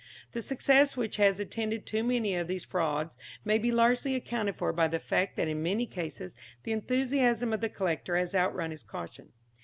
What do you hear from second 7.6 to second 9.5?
the collector has outrun his caution.